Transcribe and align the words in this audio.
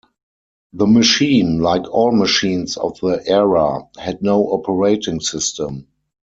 The 0.73 0.87
machine, 0.87 1.59
like 1.59 1.83
all 1.87 2.11
machines 2.11 2.75
of 2.75 2.99
the 3.01 3.21
era, 3.27 3.87
had 3.99 4.23
no 4.23 4.45
operating 4.47 5.19
system. 5.19 5.89